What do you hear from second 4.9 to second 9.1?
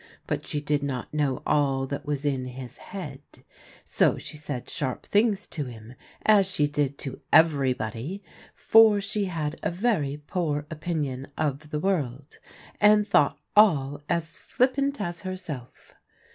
things to him, as she did to everybody, for